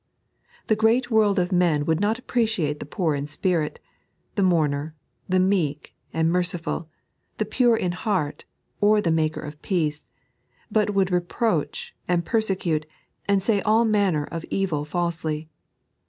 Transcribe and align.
The 0.65 0.75
great 0.75 1.11
world 1.11 1.37
of 1.37 1.51
men 1.51 1.85
would 1.85 1.99
not 1.99 2.17
appreciate 2.17 2.79
the 2.79 2.87
poor 2.87 3.13
in 3.13 3.27
spirit, 3.27 3.79
the 4.33 4.41
mourner, 4.41 4.95
the 5.29 5.39
meek, 5.39 5.93
and 6.11 6.31
merciful, 6.31 6.89
the 7.37 7.45
pure 7.45 7.77
in 7.77 7.91
l)eart, 7.91 8.41
or 8.79 8.99
the 8.99 9.11
maker 9.11 9.41
of 9.41 9.61
peace— 9.61 10.07
but 10.71 10.95
would 10.95 11.11
reproach, 11.11 11.95
and 12.07 12.25
persecute, 12.25 12.87
and 13.27 13.43
say 13.43 13.61
all 13.61 13.85
manner 13.85 14.23
of 14.23 14.43
evil 14.49 14.85
faluely. 14.85 15.49